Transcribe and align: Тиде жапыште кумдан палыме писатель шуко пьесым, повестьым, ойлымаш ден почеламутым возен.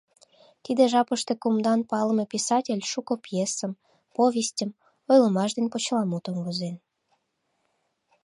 Тиде 0.63 0.83
жапыште 0.93 1.33
кумдан 1.41 1.79
палыме 1.89 2.25
писатель 2.33 2.83
шуко 2.91 3.13
пьесым, 3.25 3.71
повестьым, 4.15 4.71
ойлымаш 5.11 5.49
ден 5.57 5.67
почеламутым 5.73 6.35
возен. 6.45 6.75